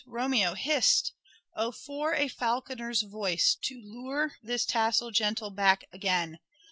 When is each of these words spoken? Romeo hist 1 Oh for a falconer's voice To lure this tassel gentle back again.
Romeo 0.07 0.55
hist 0.55 1.13
1 1.53 1.63
Oh 1.67 1.71
for 1.71 2.15
a 2.15 2.27
falconer's 2.27 3.03
voice 3.03 3.55
To 3.61 3.79
lure 3.83 4.31
this 4.41 4.65
tassel 4.65 5.11
gentle 5.11 5.51
back 5.51 5.83
again. 5.93 6.39